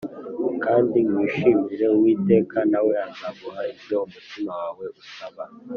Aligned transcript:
Kandi 0.63 0.97
wishimire 1.13 1.85
uwiteka, 1.95 2.57
na 2.71 2.79
we 2.85 2.93
azaguha 3.07 3.61
ibyo 3.73 3.97
umutima 4.07 4.51
wawe 4.61 4.85
usaba 5.01 5.43